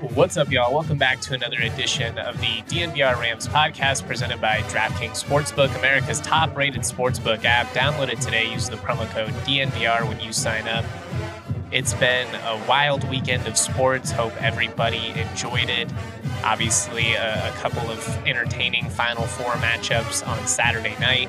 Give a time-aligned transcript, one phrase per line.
[0.00, 0.72] What's up, y'all?
[0.72, 6.20] Welcome back to another edition of the DNVR Rams podcast presented by DraftKings Sportsbook, America's
[6.20, 7.66] top rated sportsbook app.
[7.72, 8.48] Download it today.
[8.48, 10.84] Use the promo code DNVR when you sign up.
[11.72, 14.12] It's been a wild weekend of sports.
[14.12, 15.92] Hope everybody enjoyed it.
[16.44, 21.28] Obviously, a, a couple of entertaining Final Four matchups on Saturday night.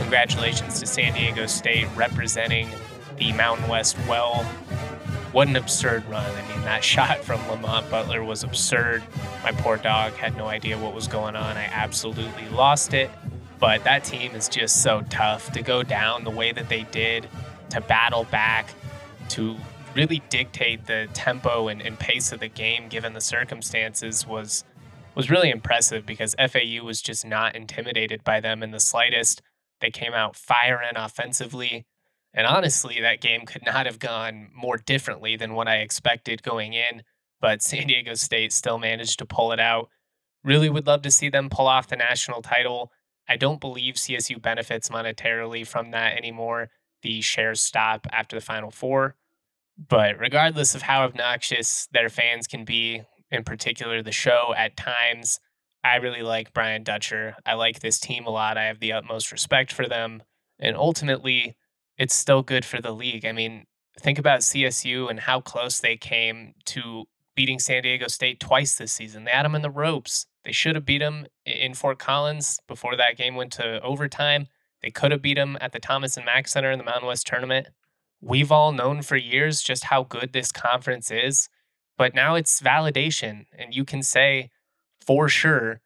[0.00, 2.68] Congratulations to San Diego State representing
[3.16, 4.44] the Mountain West well
[5.32, 6.24] what an absurd run.
[6.24, 9.02] I mean, that shot from Lamont Butler was absurd.
[9.42, 11.56] My poor dog had no idea what was going on.
[11.56, 13.10] I absolutely lost it.
[13.58, 17.28] But that team is just so tough to go down the way that they did,
[17.70, 18.72] to battle back,
[19.30, 19.56] to
[19.94, 24.64] really dictate the tempo and, and pace of the game given the circumstances was
[25.14, 29.42] was really impressive because FAU was just not intimidated by them in the slightest.
[29.80, 31.86] They came out firing offensively.
[32.38, 36.72] And honestly, that game could not have gone more differently than what I expected going
[36.72, 37.02] in.
[37.40, 39.88] But San Diego State still managed to pull it out.
[40.44, 42.92] Really would love to see them pull off the national title.
[43.28, 46.68] I don't believe CSU benefits monetarily from that anymore.
[47.02, 49.16] The shares stop after the Final Four.
[49.76, 53.02] But regardless of how obnoxious their fans can be,
[53.32, 55.40] in particular the show at times,
[55.82, 57.34] I really like Brian Dutcher.
[57.44, 58.56] I like this team a lot.
[58.56, 60.22] I have the utmost respect for them.
[60.60, 61.56] And ultimately,
[61.98, 63.26] it's still good for the league.
[63.26, 63.66] I mean,
[63.98, 67.04] think about CSU and how close they came to
[67.34, 69.24] beating San Diego State twice this season.
[69.24, 70.26] They had them in the ropes.
[70.44, 74.46] They should have beat them in Fort Collins before that game went to overtime.
[74.82, 77.26] They could have beat them at the Thomas and Mack Center in the Mountain West
[77.26, 77.68] tournament.
[78.20, 81.48] We've all known for years just how good this conference is,
[81.96, 84.50] but now it's validation, and you can say
[85.04, 85.80] for sure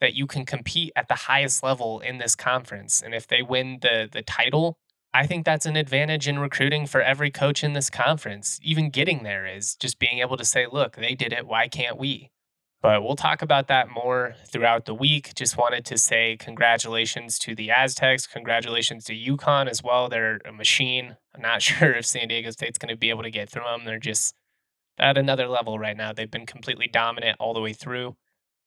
[0.00, 3.02] that you can compete at the highest level in this conference.
[3.02, 4.78] And if they win the the title,
[5.18, 8.60] I think that's an advantage in recruiting for every coach in this conference.
[8.62, 11.44] Even getting there is just being able to say, look, they did it.
[11.44, 12.30] Why can't we?
[12.82, 15.34] But we'll talk about that more throughout the week.
[15.34, 18.28] Just wanted to say congratulations to the Aztecs.
[18.28, 20.08] Congratulations to UConn as well.
[20.08, 21.16] They're a machine.
[21.34, 23.86] I'm not sure if San Diego State's going to be able to get through them.
[23.86, 24.36] They're just
[25.00, 26.12] at another level right now.
[26.12, 28.16] They've been completely dominant all the way through.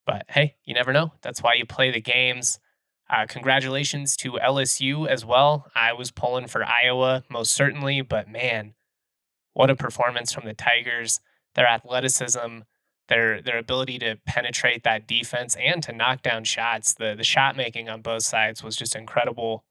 [0.06, 1.14] But hey, you never know.
[1.22, 2.60] That's why you play the games.
[3.12, 5.68] Uh, congratulations to LSU as well.
[5.76, 8.74] I was pulling for Iowa most certainly, but man,
[9.54, 11.20] what a performance from the Tigers.
[11.56, 12.60] Their athleticism,
[13.10, 16.94] their their ability to penetrate that defense and to knock down shots.
[16.94, 19.66] The the shot making on both sides was just incredible.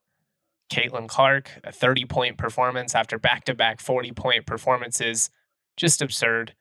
[0.71, 5.31] Caitlin Clark, a 30 point performance after back to back 40 point performances,
[5.79, 6.55] just absurd.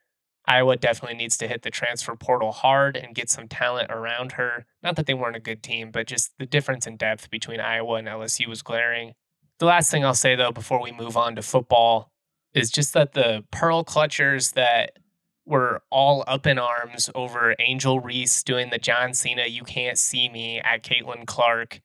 [0.50, 4.66] Iowa definitely needs to hit the transfer portal hard and get some talent around her.
[4.82, 7.98] Not that they weren't a good team, but just the difference in depth between Iowa
[7.98, 9.14] and LSU was glaring.
[9.60, 12.12] The last thing I'll say, though, before we move on to football,
[12.56, 14.98] is just that the Pearl Clutchers that
[15.46, 20.30] were all up in arms over Angel Reese doing the John Cena You Can't See
[20.30, 21.82] Me at Caitlin Clark,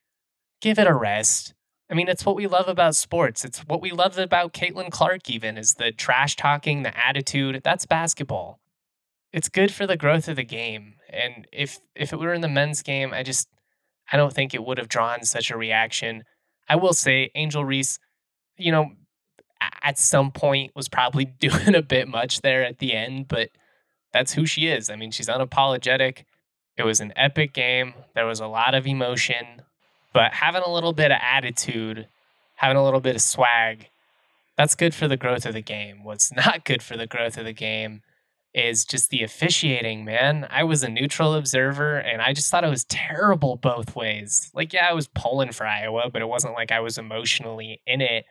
[0.62, 1.52] give it a rest.
[1.94, 3.44] I mean, it's what we love about sports.
[3.44, 7.60] It's what we love about Caitlin Clark, even, is the trash talking, the attitude.
[7.62, 8.59] That's basketball.
[9.32, 10.94] It's good for the growth of the game.
[11.09, 13.47] And if if it were in the men's game, I just
[14.10, 16.25] I don't think it would have drawn such a reaction.
[16.69, 18.00] I will say Angel Reese,
[18.56, 18.91] you know,
[19.81, 23.50] at some point was probably doing a bit much there at the end, but
[24.12, 24.91] that's who she is.
[24.91, 26.25] I mean, she's unapologetic.
[26.76, 27.94] It was an epic game.
[28.16, 29.62] There was a lot of emotion,
[30.14, 32.08] but having a little bit of attitude,
[32.54, 33.91] having a little bit of swag,
[34.56, 36.04] that's good for the growth of the game.
[36.04, 38.00] What's not good for the growth of the game
[38.54, 40.47] is just the officiating, man.
[40.48, 44.50] I was a neutral observer and I just thought it was terrible both ways.
[44.54, 48.00] Like, yeah, I was pulling for Iowa, but it wasn't like I was emotionally in
[48.00, 48.25] it.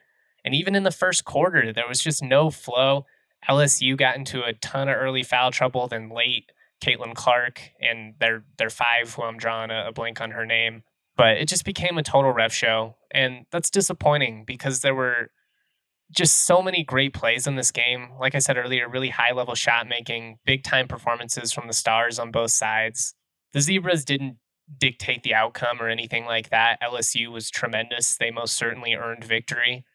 [0.45, 3.05] And even in the first quarter, there was just no flow.
[3.49, 8.43] LSU got into a ton of early foul trouble, then late Caitlin Clark and their
[8.57, 10.83] their five, who I'm drawing a, a blank on her name,
[11.15, 12.95] but it just became a total ref show.
[13.11, 15.29] And that's disappointing because there were
[16.11, 18.09] just so many great plays in this game.
[18.19, 22.19] Like I said earlier, really high level shot making, big time performances from the stars
[22.19, 23.15] on both sides.
[23.53, 24.37] The Zebras didn't
[24.77, 26.81] dictate the outcome or anything like that.
[26.81, 28.17] LSU was tremendous.
[28.17, 29.85] They most certainly earned victory.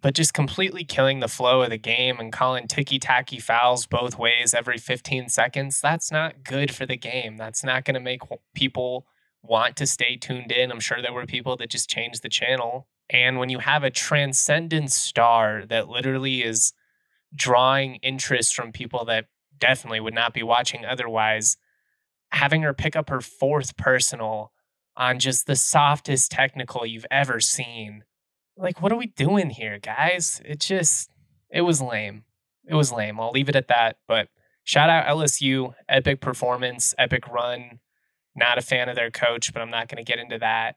[0.00, 4.18] But just completely killing the flow of the game and calling ticky tacky fouls both
[4.18, 7.36] ways every 15 seconds, that's not good for the game.
[7.36, 8.22] That's not going to make
[8.54, 9.06] people
[9.42, 10.70] want to stay tuned in.
[10.70, 12.86] I'm sure there were people that just changed the channel.
[13.10, 16.72] And when you have a transcendent star that literally is
[17.34, 19.26] drawing interest from people that
[19.58, 21.56] definitely would not be watching otherwise,
[22.30, 24.52] having her pick up her fourth personal
[24.96, 28.04] on just the softest technical you've ever seen.
[28.56, 30.40] Like, what are we doing here, guys?
[30.44, 31.10] It just,
[31.50, 32.24] it was lame.
[32.66, 33.18] It was lame.
[33.18, 33.96] I'll leave it at that.
[34.06, 34.28] But
[34.64, 37.80] shout out LSU, epic performance, epic run.
[38.34, 40.76] Not a fan of their coach, but I'm not going to get into that.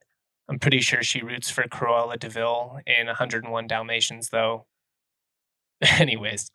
[0.49, 4.65] I'm pretty sure she roots for Cruella de Vil in 101 Dalmatians, though.
[5.99, 6.51] Anyways,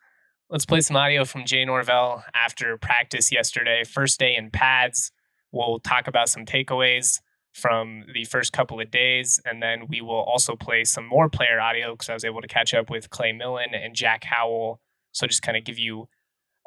[0.49, 3.83] let's play some audio from Jay Norvell after practice yesterday.
[3.85, 5.13] First day in pads.
[5.53, 7.21] We'll talk about some takeaways
[7.53, 11.61] from the first couple of days, and then we will also play some more player
[11.61, 14.81] audio because I was able to catch up with Clay Millen and Jack Howell.
[15.13, 16.09] So just kind of give you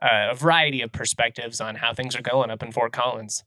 [0.01, 3.45] uh, a variety of perspectives on how things are going up in Fort Collins.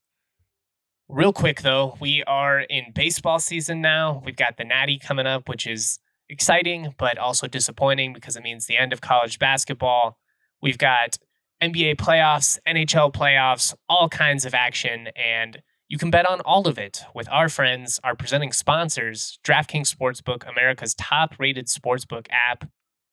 [1.08, 4.20] Real quick though, we are in baseball season now.
[4.24, 8.66] We've got the Natty coming up, which is exciting but also disappointing because it means
[8.66, 10.18] the end of college basketball.
[10.60, 11.18] We've got
[11.62, 16.76] NBA playoffs, NHL playoffs, all kinds of action, and you can bet on all of
[16.76, 22.68] it with our friends, our presenting sponsors, DraftKings Sportsbook, America's top-rated sportsbook app.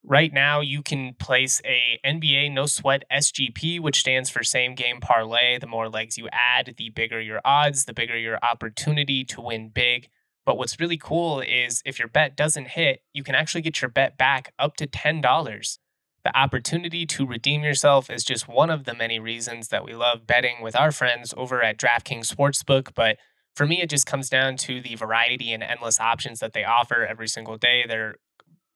[0.06, 5.00] Right now, you can place a NBA no sweat SGP, which stands for same game
[5.00, 5.58] parlay.
[5.58, 9.70] The more legs you add, the bigger your odds, the bigger your opportunity to win
[9.70, 10.10] big.
[10.46, 13.90] But what's really cool is if your bet doesn't hit, you can actually get your
[13.90, 15.78] bet back up to $10.
[16.26, 20.28] The opportunity to redeem yourself is just one of the many reasons that we love
[20.28, 22.94] betting with our friends over at DraftKings Sportsbook.
[22.94, 23.18] But
[23.56, 27.06] for me, it just comes down to the variety and endless options that they offer
[27.06, 27.86] every single day.
[27.88, 28.16] They're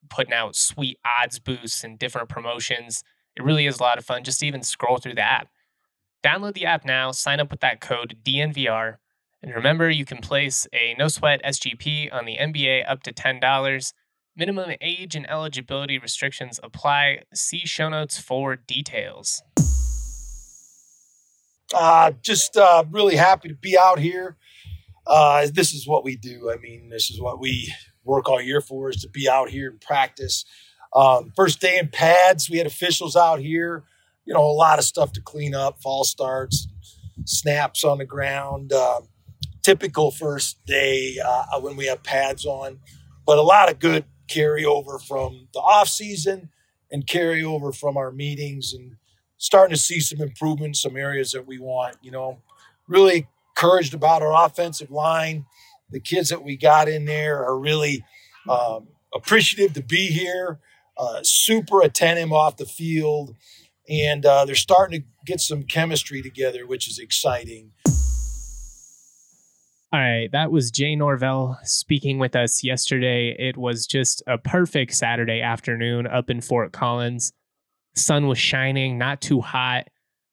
[0.10, 3.04] putting out sweet odds boosts and different promotions.
[3.36, 5.50] It really is a lot of fun just even scroll through the app.
[6.24, 8.98] Download the app now, sign up with that code DNVR,
[9.44, 13.94] and remember you can place a no sweat SGP on the NBA up to $10.
[14.36, 17.24] Minimum age and eligibility restrictions apply.
[17.34, 19.42] See show notes for details.
[21.74, 24.38] Uh, just uh, really happy to be out here.
[25.06, 26.52] Uh, this is what we do.
[26.52, 27.74] I mean, this is what we
[28.08, 30.46] work all year for is to be out here and practice.
[30.96, 33.84] Um, first day in pads, we had officials out here.
[34.26, 35.82] You know, a lot of stuff to clean up.
[35.82, 36.68] Fall starts,
[37.26, 38.74] snaps on the ground.
[38.74, 39.02] Uh,
[39.68, 42.80] typical first day uh, when we have pads on,
[43.26, 46.50] but a lot of good carryover from the off season
[46.90, 48.96] and carryover from our meetings and
[49.38, 51.98] starting to see some improvement, some areas that we want.
[52.02, 52.38] You know,
[52.88, 53.28] really
[53.58, 55.46] encouraged about our offensive line
[55.90, 58.04] the kids that we got in there are really
[58.50, 60.60] um, appreciative to be here,
[60.98, 63.36] uh, super attentive off the field,
[63.90, 67.72] and uh, they're starting to get some chemistry together, which is exciting.
[69.94, 73.34] All right, that was Jay Norvell speaking with us yesterday.
[73.40, 77.32] It was just a perfect Saturday afternoon up in Fort Collins.
[77.96, 79.88] Sun was shining, not too hot,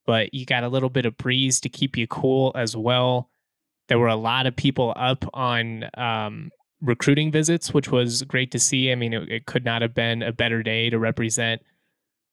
[0.06, 3.30] but you got a little bit of breeze to keep you cool as well.
[3.88, 6.50] There were a lot of people up on um,
[6.80, 8.90] recruiting visits, which was great to see.
[8.90, 11.62] I mean, it, it could not have been a better day to represent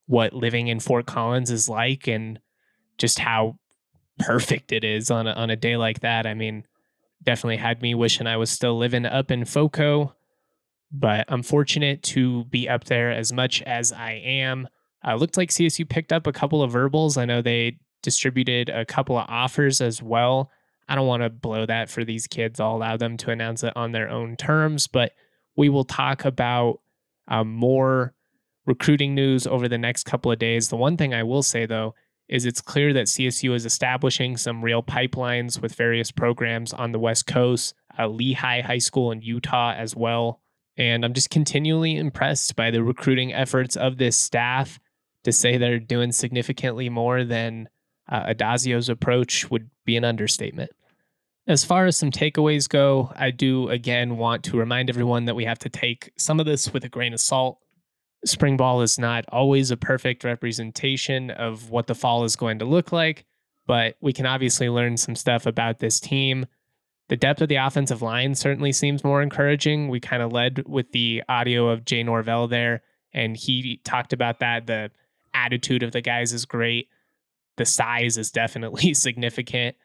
[0.08, 2.40] what living in Fort Collins is like and
[2.98, 3.58] just how
[4.20, 6.26] perfect it is on a, on a day like that.
[6.26, 6.66] I mean,
[7.24, 10.14] definitely had me wishing I was still living up in FOCO,
[10.92, 14.68] but I'm fortunate to be up there as much as I am.
[15.06, 17.18] Uh, looked like CSU picked up a couple of verbals.
[17.18, 20.52] I know they distributed a couple of offers as well.
[20.88, 22.60] I don't want to blow that for these kids.
[22.60, 25.14] I'll allow them to announce it on their own terms, but
[25.56, 26.80] we will talk about
[27.28, 28.14] um, more
[28.66, 30.70] recruiting news over the next couple of days.
[30.70, 31.96] The one thing I will say, though,
[32.28, 37.00] is it's clear that CSU is establishing some real pipelines with various programs on the
[37.00, 40.42] West Coast, uh, Lehi High School in Utah as well.
[40.78, 44.80] And I'm just continually impressed by the recruiting efforts of this staff
[45.26, 47.68] to say they're doing significantly more than
[48.12, 50.72] uh, Addazio's approach would be an understatement.
[51.48, 55.46] As far as some takeaways go, I do again want to remind everyone that we
[55.46, 57.58] have to take some of this with a grain of salt.
[58.24, 62.66] Spring ball is not always a perfect representation of what the fall is going to
[62.66, 63.26] look like,
[63.66, 66.46] but we can obviously learn some stuff about this team.
[67.10, 69.90] The depth of the offensive line certainly seems more encouraging.
[69.90, 74.40] We kind of led with the audio of Jay Norvell there, and he talked about
[74.40, 74.68] that.
[74.68, 74.92] The
[75.34, 76.88] attitude of the guys is great.
[77.62, 79.76] The size is definitely significant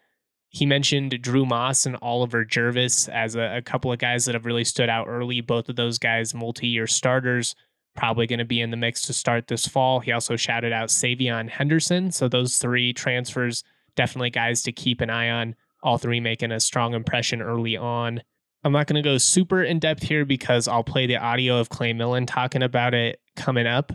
[0.48, 4.46] he mentioned Drew Moss and Oliver Jervis as a, a, couple of guys that have
[4.46, 5.42] really stood out early.
[5.42, 7.54] Both of those guys, multi year starters,
[7.94, 10.00] probably going to be in the mix to start this fall.
[10.00, 12.10] He also shouted out Savion Henderson.
[12.10, 13.64] So those three transfers,
[13.96, 15.56] definitely guys to keep an eye on.
[15.82, 18.22] All three making a strong impression early on.
[18.64, 21.68] I'm not going to go super in depth here because I'll play the audio of
[21.68, 23.92] Clay Millen talking about it coming up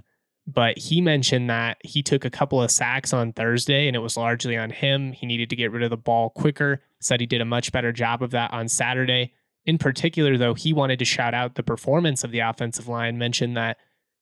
[0.48, 4.17] but he mentioned that he took a couple of sacks on Thursday and it was
[4.17, 5.12] largely on him.
[5.13, 7.91] He needed to get rid of the ball quicker, said he did a much better
[7.91, 9.33] job of that on Saturday.
[9.65, 13.55] In particular, though, he wanted to shout out the performance of the offensive line, mentioned
[13.57, 13.77] that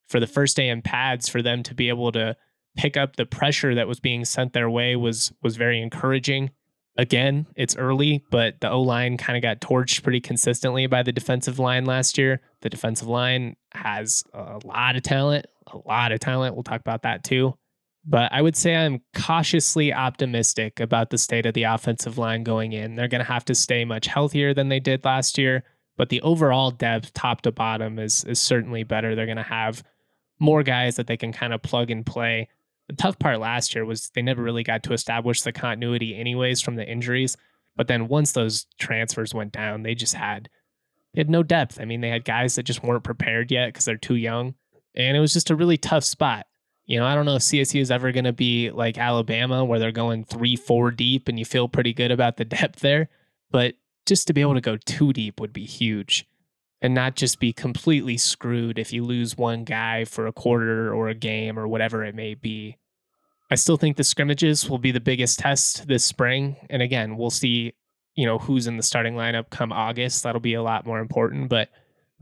[0.07, 2.35] for the first day in pads, for them to be able to
[2.75, 6.49] pick up the pressure that was being sent their way was was very encouraging.
[6.97, 11.13] Again, it's early, but the O line kind of got torched pretty consistently by the
[11.13, 12.41] defensive line last year.
[12.61, 16.55] The defensive line has a lot of talent, a lot of talent.
[16.55, 17.55] We'll talk about that too.
[18.05, 22.73] But I would say I'm cautiously optimistic about the state of the offensive line going
[22.73, 22.95] in.
[22.95, 25.63] They're going to have to stay much healthier than they did last year,
[25.95, 29.15] but the overall depth, top to bottom, is is certainly better.
[29.15, 29.83] They're going to have
[30.39, 32.47] more guys that they can kind of plug and play.
[32.89, 36.59] The tough part last year was they never really got to establish the continuity, anyways,
[36.59, 37.37] from the injuries.
[37.75, 40.49] But then once those transfers went down, they just had
[41.13, 41.79] they had no depth.
[41.79, 44.55] I mean, they had guys that just weren't prepared yet because they're too young,
[44.95, 46.47] and it was just a really tough spot.
[46.85, 49.77] You know, I don't know if CSU is ever going to be like Alabama where
[49.77, 53.09] they're going three, four deep and you feel pretty good about the depth there.
[53.51, 53.75] But
[54.07, 56.27] just to be able to go two deep would be huge
[56.81, 61.09] and not just be completely screwed if you lose one guy for a quarter or
[61.09, 62.77] a game or whatever it may be.
[63.51, 66.55] I still think the scrimmages will be the biggest test this spring.
[66.69, 67.73] And again, we'll see,
[68.15, 70.23] you know, who's in the starting lineup come August.
[70.23, 71.49] That'll be a lot more important.
[71.49, 71.69] But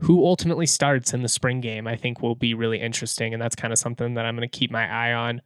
[0.00, 3.34] who ultimately starts in the spring game, I think will be really interesting.
[3.34, 5.42] And that's kind of something that I'm going to keep my eye on.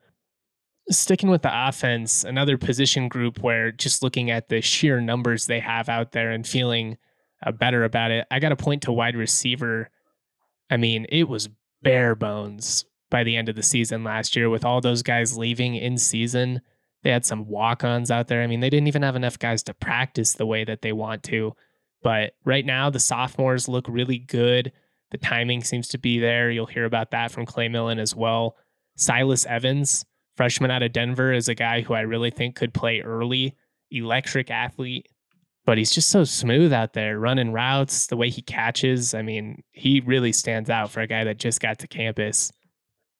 [0.90, 5.60] Sticking with the offense, another position group where just looking at the sheer numbers they
[5.60, 6.96] have out there and feeling
[7.44, 9.90] uh, better about it, I got to point to wide receiver.
[10.70, 11.48] I mean, it was
[11.82, 15.74] bare bones by the end of the season last year with all those guys leaving
[15.74, 16.62] in season.
[17.02, 18.42] They had some walk ons out there.
[18.42, 21.22] I mean, they didn't even have enough guys to practice the way that they want
[21.24, 21.54] to.
[22.02, 24.72] But right now, the sophomores look really good.
[25.10, 26.50] The timing seems to be there.
[26.50, 28.56] You'll hear about that from Clay Millen as well.
[28.96, 30.04] Silas Evans,
[30.36, 33.54] freshman out of Denver, is a guy who I really think could play early.
[33.90, 35.06] Electric athlete,
[35.64, 39.14] but he's just so smooth out there running routes, the way he catches.
[39.14, 42.52] I mean, he really stands out for a guy that just got to campus.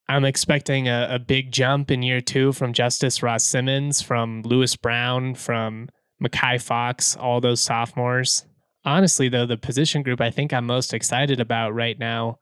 [0.09, 5.35] I'm expecting a, a big jump in year two from Justus Ross-Simmons, from Louis Brown,
[5.35, 5.89] from
[6.21, 8.45] Makai Fox, all those sophomores
[8.85, 12.39] honestly, though, the position group I think I'm most excited about right now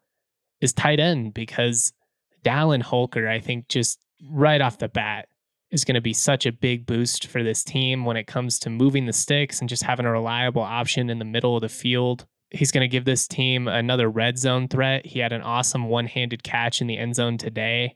[0.60, 1.93] is tight end because
[2.43, 5.27] Dallin Holker, I think, just right off the bat,
[5.71, 8.69] is going to be such a big boost for this team when it comes to
[8.69, 12.25] moving the sticks and just having a reliable option in the middle of the field.
[12.49, 15.05] He's going to give this team another red zone threat.
[15.05, 17.95] He had an awesome one handed catch in the end zone today.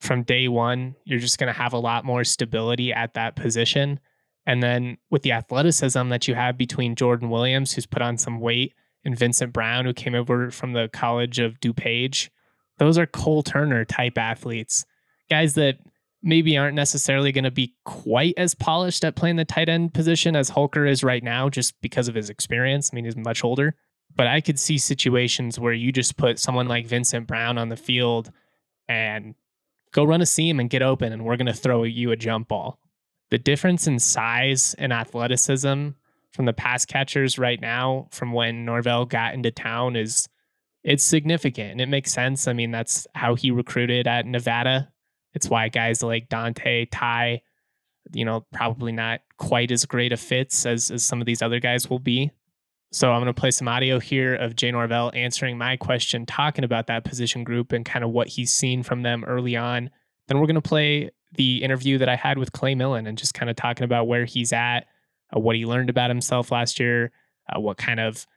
[0.00, 4.00] From day one, you're just going to have a lot more stability at that position.
[4.44, 8.40] And then with the athleticism that you have between Jordan Williams, who's put on some
[8.40, 8.74] weight,
[9.06, 12.30] and Vincent Brown, who came over from the College of DuPage,
[12.78, 14.84] those are Cole Turner type athletes,
[15.30, 15.78] guys that
[16.24, 20.34] maybe aren't necessarily going to be quite as polished at playing the tight end position
[20.34, 22.90] as Holker is right now, just because of his experience.
[22.92, 23.76] I mean, he's much older.
[24.16, 27.76] But I could see situations where you just put someone like Vincent Brown on the
[27.76, 28.30] field
[28.88, 29.34] and
[29.92, 32.48] go run a seam and get open, and we're going to throw you a jump
[32.48, 32.78] ball
[33.34, 35.88] the difference in size and athleticism
[36.32, 40.28] from the pass catchers right now from when Norvell got into town is
[40.84, 42.46] it's significant and it makes sense.
[42.46, 44.92] I mean, that's how he recruited at Nevada.
[45.34, 47.42] It's why guys like Dante, Ty,
[48.12, 51.60] you know, probably not quite as great a fits as, as some of these other
[51.60, 52.30] guys will be.
[52.92, 56.64] So I'm going to play some audio here of Jay Norvell answering my question, talking
[56.64, 59.90] about that position group and kind of what he's seen from them early on.
[60.28, 63.34] Then we're going to play the interview that I had with Clay Millen and just
[63.34, 64.86] kind of talking about where he's at,
[65.34, 67.10] uh, what he learned about himself last year,
[67.48, 68.28] uh, what kind of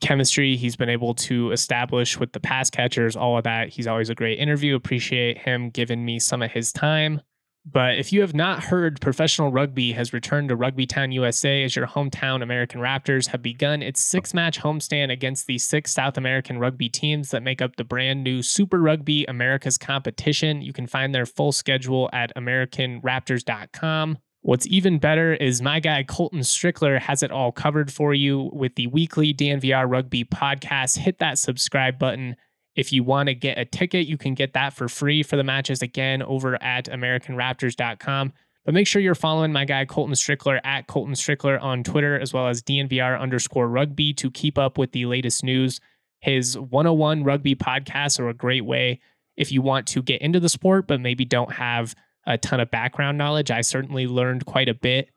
[0.00, 3.68] chemistry he's been able to establish with the pass catchers, all of that.
[3.68, 4.74] He's always a great interview.
[4.74, 7.20] Appreciate him giving me some of his time.
[7.66, 11.76] But if you have not heard, professional rugby has returned to Rugby Town USA as
[11.76, 16.58] your hometown American Raptors have begun its six match homestand against the six South American
[16.58, 20.62] rugby teams that make up the brand new Super Rugby Americas competition.
[20.62, 24.18] You can find their full schedule at AmericanRaptors.com.
[24.42, 28.74] What's even better is my guy Colton Strickler has it all covered for you with
[28.74, 30.98] the weekly DNVR Rugby podcast.
[30.98, 32.36] Hit that subscribe button
[32.76, 35.44] if you want to get a ticket, you can get that for free for the
[35.44, 38.32] matches again over at AmericanRaptors.com.
[38.64, 42.32] But make sure you're following my guy Colton Strickler at Colton Strickler on Twitter as
[42.32, 45.80] well as DNVR underscore rugby to keep up with the latest news.
[46.20, 49.00] His 101 rugby podcasts are a great way
[49.36, 51.94] if you want to get into the sport, but maybe don't have
[52.26, 53.50] a ton of background knowledge.
[53.50, 55.08] I certainly learned quite a bit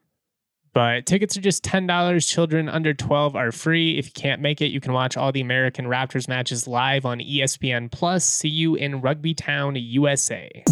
[0.73, 2.27] but tickets are just $10.
[2.27, 3.99] Children under 12 are free.
[3.99, 7.19] If you can't make it, you can watch all the American Raptors matches live on
[7.19, 8.25] ESPN Plus.
[8.25, 10.63] See you in Rugby Town, USA.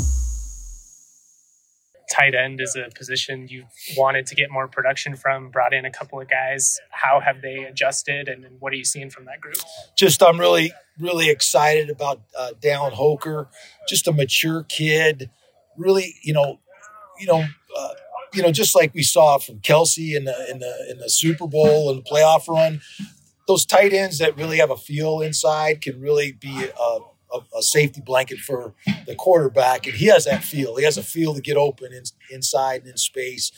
[2.12, 5.92] Tight end is a position you wanted to get more production from, brought in a
[5.92, 6.80] couple of guys.
[6.90, 9.56] How have they adjusted and what are you seeing from that group?
[9.96, 13.48] Just, I'm really, really excited about uh, Dallin Holker,
[13.88, 15.30] just a mature kid
[15.78, 16.60] really, you know,
[17.20, 17.46] you know,
[17.78, 17.90] uh,
[18.34, 21.48] you know, just like we saw from Kelce in the in the in the Super
[21.48, 22.82] Bowl and the playoff run,
[23.48, 26.98] those tight ends that really have a feel inside can really be a,
[27.34, 28.74] a, a, safety blanket for
[29.06, 29.86] the quarterback.
[29.86, 30.78] And he has that feel.
[30.78, 33.52] He has a feel to get open in, inside and in space.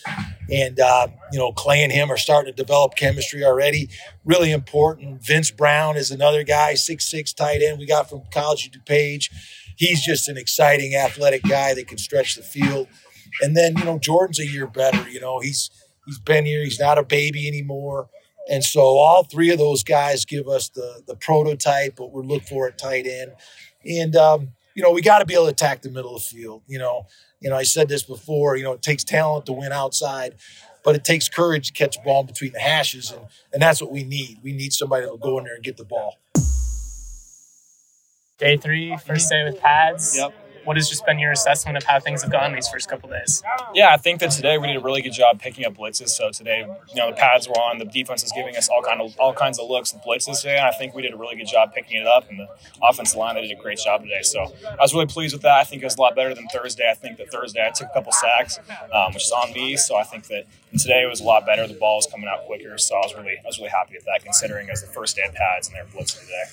[0.50, 3.89] And, uh, you know, Clay and him are starting to develop chemistry already.
[4.25, 5.24] Really important.
[5.24, 9.29] Vince Brown is another guy, six six tight end we got from College DuPage.
[9.75, 12.88] He's just an exciting athletic guy that can stretch the field.
[13.42, 15.10] And then, you know, Jordan's a year better.
[15.10, 15.70] You know, he's
[16.06, 16.63] he's been here.
[16.63, 18.10] He's not a baby anymore.
[18.50, 22.48] And so all three of those guys give us the the prototype, what we're looking
[22.48, 23.32] for at tight end.
[23.86, 26.27] And um, you know, we got to be able to attack the middle of the
[26.27, 26.63] field.
[26.68, 27.08] You know,
[27.39, 28.58] you know, I said this before.
[28.58, 30.36] You know, it takes talent to win outside,
[30.84, 33.92] but it takes courage to catch a ball between the hashes, and and that's what
[33.92, 34.39] we need.
[34.44, 36.20] We need somebody that will go in there and get the ball.
[38.39, 40.17] Day three, first day with pads.
[40.17, 40.33] Yep
[40.65, 43.43] what has just been your assessment of how things have gone these first couple days?
[43.73, 46.09] Yeah, I think that today we did a really good job picking up blitzes.
[46.09, 49.01] So today, you know, the pads were on, the defense is giving us all kind
[49.01, 51.35] of all kinds of looks and blitzes today, and I think we did a really
[51.35, 52.29] good job picking it up.
[52.29, 52.47] And the
[52.81, 54.21] offensive line they did a great job today.
[54.21, 55.59] So I was really pleased with that.
[55.59, 56.89] I think it was a lot better than Thursday.
[56.89, 58.59] I think that Thursday I took a couple sacks,
[58.93, 59.77] um, which is on me.
[59.77, 60.45] So I think that
[60.77, 61.68] today it was a lot better.
[61.68, 64.06] The ball was coming out quicker, so I was really I was really happy with
[64.06, 66.44] that, considering as the first day of pads and they're blitzing today.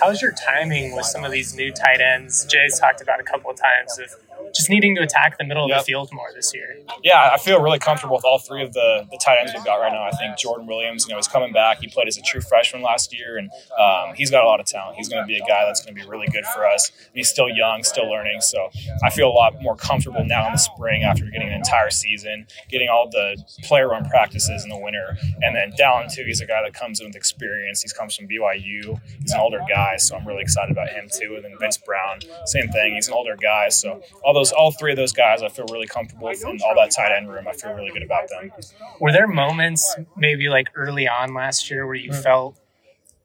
[0.00, 2.44] How's your timing with some of these new tight ends?
[2.46, 4.14] Jay's talked about a couple of times of
[4.54, 5.80] just needing to attack the middle yep.
[5.80, 6.76] of the field more this year.
[7.02, 9.76] Yeah, I feel really comfortable with all three of the, the tight ends we've got
[9.76, 10.04] right now.
[10.04, 11.80] I think Jordan Williams, you know, is coming back.
[11.80, 14.66] He played as a true freshman last year, and um, he's got a lot of
[14.66, 14.96] talent.
[14.96, 16.90] He's going to be a guy that's going to be really good for us.
[17.14, 18.70] He's still young, still learning, so
[19.02, 22.46] I feel a lot more comfortable now in the spring after getting an entire season,
[22.70, 26.24] getting all the player run practices in the winter, and then Dallin too.
[26.24, 27.82] He's a guy that comes in with experience.
[27.82, 28.98] He comes from BYU.
[29.20, 31.34] He's an older guy, so I'm really excited about him too.
[31.36, 32.94] And then Vince Brown, same thing.
[32.94, 35.86] He's an older guy, so all those all three of those guys I feel really
[35.86, 38.50] comfortable with, and all that tight end room I feel really good about them.
[38.98, 42.22] Were there moments maybe like early on last year where you mm-hmm.
[42.22, 42.58] felt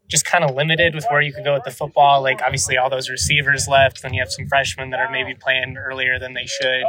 [0.10, 2.22] just kind of limited with where you could go with the football?
[2.22, 5.78] Like obviously all those receivers left, then you have some freshmen that are maybe playing
[5.78, 6.84] earlier than they should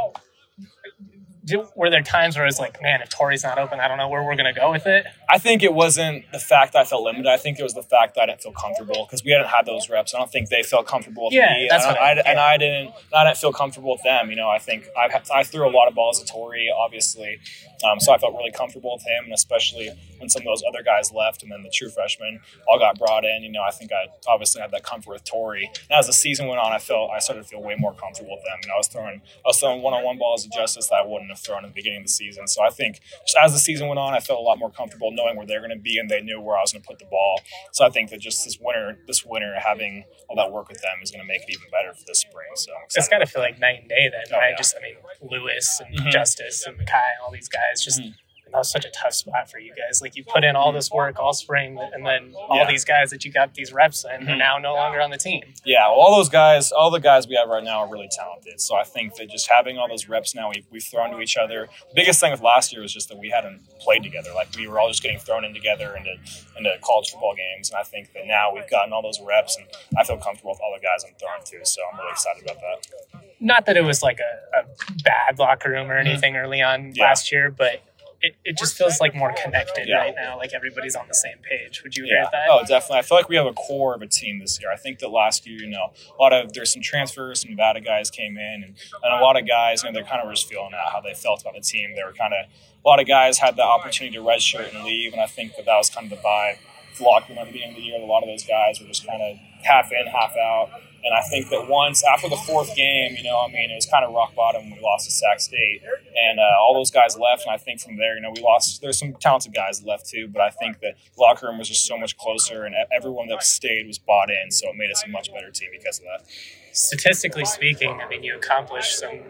[1.75, 4.23] were there times where it's like, man, if Tory's not open, I don't know where
[4.23, 5.07] we're going to go with it?
[5.29, 7.27] I think it wasn't the fact that I felt limited.
[7.27, 9.67] I think it was the fact that I didn't feel comfortable because we hadn't had
[9.67, 10.15] those reps.
[10.15, 11.67] I don't think they felt comfortable with yeah, me.
[11.71, 12.95] That's and, what I, I, and I didn't.
[13.15, 14.31] I didn't feel comfortable with them.
[14.31, 17.39] You know, I think I, I threw a lot of balls at Tori, obviously,
[17.85, 20.83] um, so I felt really comfortable with him, and especially when some of those other
[20.83, 23.43] guys left, and then the true freshmen all got brought in.
[23.43, 25.71] You know, I think I obviously had that comfort with Tory.
[25.91, 28.33] And as the season went on, I felt I started to feel way more comfortable
[28.33, 28.69] with them.
[28.69, 31.07] Know, I was throwing I was throwing one on one balls of justice that I
[31.07, 32.47] wouldn't have thrown in the beginning of the season.
[32.47, 35.11] So I think just as the season went on, I felt a lot more comfortable
[35.13, 36.99] knowing where they're going to be, and they knew where I was going to put
[36.99, 37.41] the ball.
[37.73, 40.99] So I think that just this winter, this winter, having all that work with them
[41.03, 42.49] is going to make it even better for this spring.
[42.55, 44.25] So it's got to feel like night and day then.
[44.33, 44.51] Oh, right?
[44.51, 44.57] Yeah.
[44.57, 46.11] Just I mean, Lewis and mm-hmm.
[46.11, 48.01] Justice and Makai, all these guys just.
[48.01, 50.01] Mm-hmm that was such a tough spot for you guys.
[50.01, 52.67] Like you put in all this work all spring, and then all yeah.
[52.67, 54.31] these guys that you got these reps in mm-hmm.
[54.31, 55.43] are now no longer on the team.
[55.65, 58.61] Yeah, well, all those guys, all the guys we have right now are really talented.
[58.61, 61.37] So I think that just having all those reps now, we've, we've thrown to each
[61.37, 61.69] other.
[61.91, 64.31] The biggest thing with last year was just that we hadn't played together.
[64.35, 66.15] Like we were all just getting thrown in together into
[66.57, 69.67] into college football games, and I think that now we've gotten all those reps, and
[69.99, 71.67] I feel comfortable with all the guys I'm throwing to.
[71.67, 73.23] So I'm really excited about that.
[73.41, 74.65] Not that it was like a, a
[75.05, 76.09] bad locker room or mm-hmm.
[76.09, 76.45] anything mm-hmm.
[76.45, 77.05] early on yeah.
[77.05, 77.83] last year, but
[78.21, 79.99] it, it just feels like more connected yeah.
[79.99, 80.37] right now.
[80.37, 81.83] Like everybody's on the same page.
[81.83, 82.25] Would you agree yeah.
[82.25, 82.49] with that?
[82.51, 82.99] Oh, definitely.
[82.99, 84.73] I feel like we have a core of a team this year.
[84.73, 87.81] I think that last year, you know, a lot of there's some transfers, some Nevada
[87.81, 90.49] guys came in, and, and a lot of guys, you know, they're kind of just
[90.49, 91.95] feeling out how they felt about the team.
[91.95, 92.51] They were kind of
[92.85, 95.67] a lot of guys had the opportunity to redshirt and leave, and I think that
[95.67, 96.59] that was kind of the vibe.
[97.01, 99.07] Locker room at the beginning of the year, a lot of those guys were just
[99.07, 100.71] kind of half in, half out.
[101.05, 103.87] And I think that once after the fourth game, you know, I mean, it was
[103.87, 105.81] kind of rock bottom we lost to Sac State,
[106.17, 107.47] and uh, all those guys left.
[107.47, 108.83] And I think from there, you know, we lost.
[108.83, 111.87] There's some talented guys left too, but I think that the locker room was just
[111.87, 115.09] so much closer, and everyone that stayed was bought in, so it made us a
[115.09, 116.27] much better team because of that.
[116.73, 119.21] Statistically speaking, I mean, you accomplished some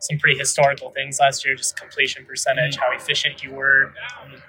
[0.00, 3.94] some pretty historical things last year, just completion percentage, how efficient you were.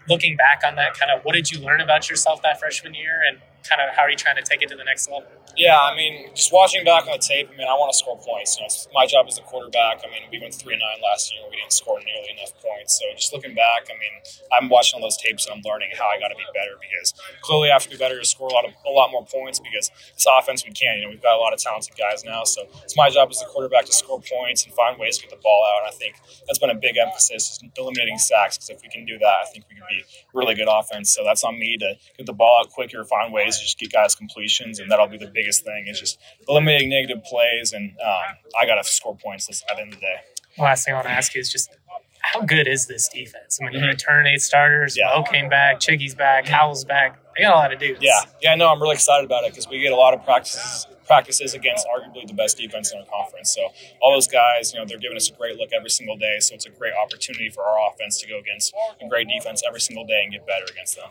[0.09, 3.21] Looking back on that, kind of what did you learn about yourself that freshman year,
[3.29, 5.27] and kind of how are you trying to take it to the next level?
[5.55, 8.17] Yeah, I mean, just watching back on the tape, I mean, I want to score
[8.17, 8.57] points.
[8.57, 10.01] You know, my job as a quarterback.
[10.01, 11.45] I mean, we went three nine last year.
[11.45, 12.97] We didn't score nearly enough points.
[12.97, 14.13] So just looking back, I mean,
[14.49, 17.13] I'm watching all those tapes and I'm learning how I got to be better because
[17.45, 19.61] clearly I have to be better to score a lot of a lot more points
[19.61, 20.97] because this offense we can.
[20.97, 23.41] You know, we've got a lot of talented guys now, so it's my job as
[23.41, 25.85] a quarterback to score points and find ways to get the ball out.
[25.85, 26.17] And I think
[26.49, 28.57] that's been a big emphasis, is eliminating sacks.
[28.57, 30.01] Because if we can do that, I think we can be
[30.33, 31.13] really good offense.
[31.13, 34.15] So that's on me to get the ball out quicker, find ways just get guys
[34.15, 35.85] completions, and that'll be the biggest thing.
[35.87, 39.93] Is just eliminating negative plays, and um, I got to score points at the end
[39.93, 40.17] of the day.
[40.57, 41.69] last thing I want to ask you is just
[42.21, 43.59] how good is this defense?
[43.61, 43.87] I mean, mm-hmm.
[43.87, 44.97] return eight starters.
[44.97, 45.11] Yeah.
[45.13, 45.79] Mo came back.
[45.79, 46.47] Chiggy's back.
[46.47, 47.19] Howell's back.
[47.35, 47.99] They got a lot of dudes.
[48.01, 48.55] Yeah, yeah.
[48.55, 51.85] No, I'm really excited about it because we get a lot of practices practices against
[51.87, 53.53] arguably the best defense in our conference.
[53.53, 53.61] So
[54.01, 56.37] all those guys, you know, they're giving us a great look every single day.
[56.39, 59.81] So it's a great opportunity for our offense to go against a great defense every
[59.81, 61.09] single day and get better against them.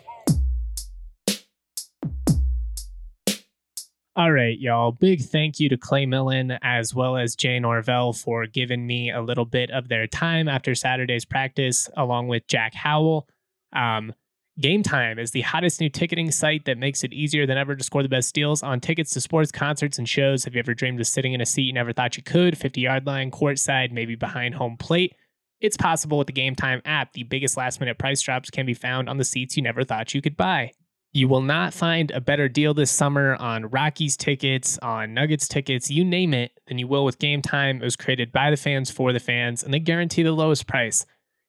[4.14, 4.92] All right, y'all.
[4.92, 9.22] Big thank you to Clay Millen as well as Jay Norvell for giving me a
[9.22, 13.26] little bit of their time after Saturday's practice, along with Jack Howell.
[13.72, 14.12] Um,
[14.60, 17.82] Game Time is the hottest new ticketing site that makes it easier than ever to
[17.82, 20.44] score the best deals on tickets to sports, concerts, and shows.
[20.44, 22.58] Have you ever dreamed of sitting in a seat you never thought you could?
[22.58, 25.16] 50 yard line, courtside, maybe behind home plate?
[25.62, 27.14] It's possible with the Game Time app.
[27.14, 30.12] The biggest last minute price drops can be found on the seats you never thought
[30.12, 30.72] you could buy.
[31.14, 35.90] You will not find a better deal this summer on Rockies tickets, on Nuggets tickets,
[35.90, 37.82] you name it, than you will with Game Time.
[37.82, 41.04] It was created by the fans for the fans, and they guarantee the lowest price.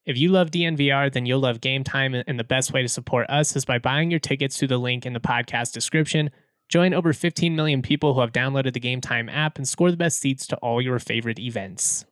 [0.06, 3.30] If you love DNVR, then you'll love Game Time, and the best way to support
[3.30, 6.30] us is by buying your tickets through the link in the podcast description.
[6.68, 9.98] Join over 15 million people who have downloaded the Game Time app and score the
[9.98, 12.04] best seats to all your favorite events.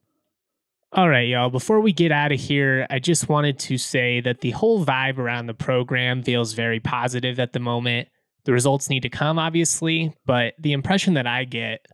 [0.94, 1.50] All right, y'all.
[1.50, 5.20] Before we get out of here, I just wanted to say that the whole vibe
[5.20, 8.10] around the program feels very positive at the moment.
[8.44, 11.86] The results need to come, obviously, but the impression that I get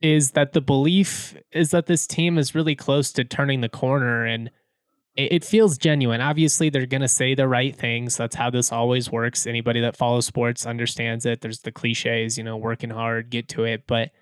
[0.00, 4.24] is that the belief is that this team is really close to turning the corner
[4.24, 4.52] and
[5.16, 6.20] it feels genuine.
[6.20, 8.16] Obviously, they're going to say the right things.
[8.16, 9.48] That's how this always works.
[9.48, 11.40] Anybody that follows sports understands it.
[11.40, 14.12] There's the cliches, you know, working hard, get to it, but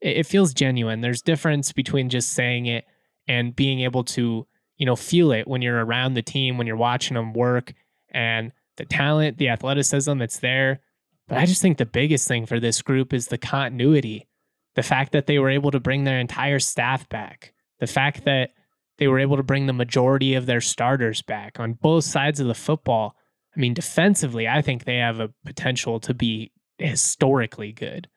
[0.00, 1.02] it feels genuine.
[1.02, 2.84] There's difference between just saying it
[3.28, 6.76] and being able to, you know, feel it when you're around the team, when you're
[6.76, 7.74] watching them work
[8.10, 10.80] and the talent, the athleticism, it's there.
[11.28, 14.28] But I just think the biggest thing for this group is the continuity.
[14.74, 17.54] The fact that they were able to bring their entire staff back.
[17.80, 18.50] The fact that
[18.98, 22.46] they were able to bring the majority of their starters back on both sides of
[22.46, 23.16] the football.
[23.56, 28.08] I mean, defensively, I think they have a potential to be historically good.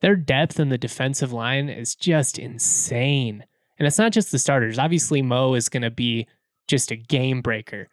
[0.00, 3.44] Their depth in the defensive line is just insane.
[3.78, 4.78] And it's not just the starters.
[4.78, 6.26] Obviously, Mo is going to be
[6.66, 7.88] just a game breaker.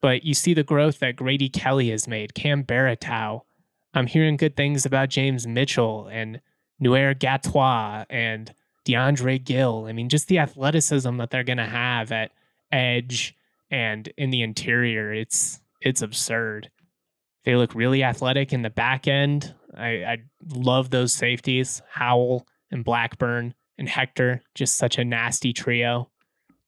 [0.00, 3.42] But you see the growth that Grady Kelly has made, Cam Baratow.
[3.94, 6.40] I'm hearing good things about James Mitchell and
[6.80, 8.54] Nouir Gatois and
[8.86, 9.86] DeAndre Gill.
[9.86, 12.30] I mean, just the athleticism that they're going to have at
[12.70, 13.34] edge
[13.70, 16.70] and in the interior, it's it's absurd.
[17.44, 19.54] They look really athletic in the back end.
[19.76, 20.18] I, I
[20.54, 26.10] love those safeties, Howell and Blackburn and Hector, just such a nasty trio.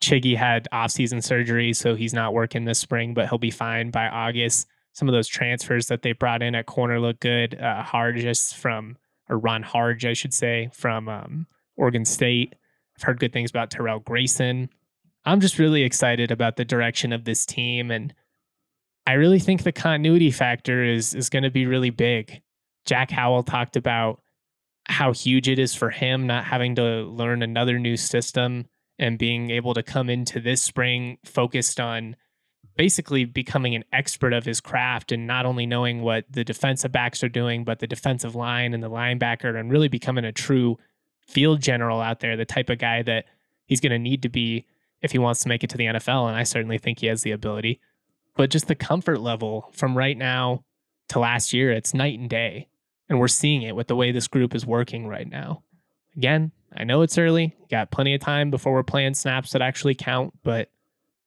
[0.01, 4.09] Chiggy had offseason surgery, so he's not working this spring, but he'll be fine by
[4.09, 4.67] August.
[4.93, 7.61] Some of those transfers that they brought in at corner look good.
[7.61, 8.97] Uh, Hargis from,
[9.29, 11.47] or Ron Hardge, I should say, from um,
[11.77, 12.55] Oregon State.
[12.97, 14.71] I've heard good things about Terrell Grayson.
[15.25, 18.15] I'm just really excited about the direction of this team, and
[19.07, 22.41] I really think the continuity factor is is going to be really big.
[22.87, 24.23] Jack Howell talked about
[24.87, 28.67] how huge it is for him not having to learn another new system
[28.99, 32.17] and being able to come into this spring focused on
[32.77, 37.23] basically becoming an expert of his craft and not only knowing what the defensive backs
[37.23, 40.79] are doing, but the defensive line and the linebacker and really becoming a true
[41.27, 43.27] field general out there, the type of guy that
[43.67, 44.67] he's going to need to be
[45.03, 46.29] if he wants to make it to the NFL.
[46.29, 47.81] And I certainly think he has the ability.
[48.35, 50.65] But just the comfort level from right now
[51.09, 52.69] to last year, it's night and day.
[53.11, 55.65] And we're seeing it with the way this group is working right now.
[56.17, 59.97] Again, I know it's early, got plenty of time before we're playing snaps that actually
[59.97, 60.71] count, but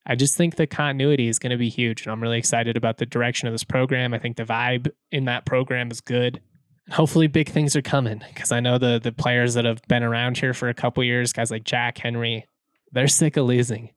[0.05, 2.03] I just think the continuity is going to be huge.
[2.03, 4.13] And I'm really excited about the direction of this program.
[4.13, 6.41] I think the vibe in that program is good.
[6.85, 10.03] And hopefully, big things are coming because I know the the players that have been
[10.03, 12.45] around here for a couple years, guys like Jack Henry,
[12.91, 13.91] they're sick of losing.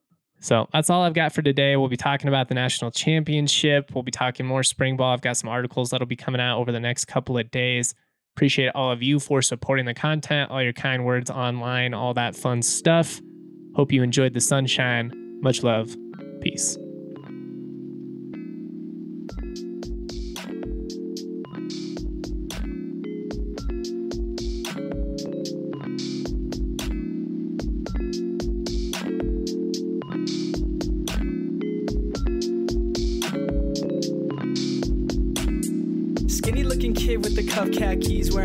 [0.47, 1.75] So that's all I've got for today.
[1.75, 3.91] We'll be talking about the national championship.
[3.93, 5.13] We'll be talking more spring ball.
[5.13, 7.97] I've got some articles that'll be coming out over the next couple of days.
[8.37, 12.37] Appreciate all of you for supporting the content, all your kind words online, all that
[12.37, 13.21] fun stuff.
[13.75, 15.11] Hope you enjoyed the sunshine.
[15.43, 15.97] Much love.
[16.41, 16.79] Peace.